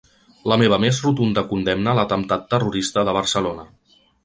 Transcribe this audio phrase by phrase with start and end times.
[0.51, 3.71] La meva més rotunda condemna a l’atemptat terrorista de Barcelona.